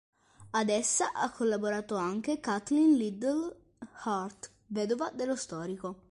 [0.53, 3.55] Ad essa ha collaborato anche Kathleen Liddell
[4.05, 5.99] Hart, vedova dello storico.